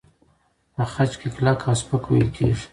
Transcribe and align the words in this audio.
په 0.75 0.83
خج 0.91 1.11
کې 1.19 1.27
کلک 1.35 1.59
او 1.67 1.73
سپک 1.81 2.03
وېل 2.09 2.29
کېږي. 2.35 2.65